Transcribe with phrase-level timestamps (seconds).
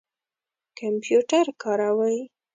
[0.79, 2.17] کمپیوټر کاروئ؟